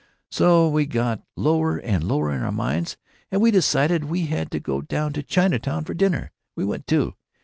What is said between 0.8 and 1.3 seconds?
got